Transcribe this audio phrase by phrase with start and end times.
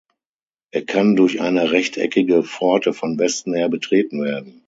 [0.71, 4.59] Er kann durch eine rechteckige Pforte von Westen her betreten werden.